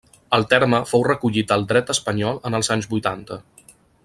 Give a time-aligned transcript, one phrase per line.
[0.37, 3.43] El terme fou recollit al dret espanyol en els anys vuitanta.